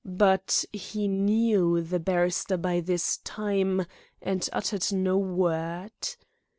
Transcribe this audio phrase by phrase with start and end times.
[0.03, 3.85] But he knew the barrister by this time,
[4.19, 5.91] and uttered no word.